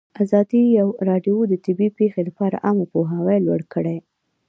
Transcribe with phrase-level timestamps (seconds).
[0.23, 0.63] ازادي
[1.09, 3.97] راډیو د طبیعي پېښې لپاره عامه پوهاوي لوړ کړی.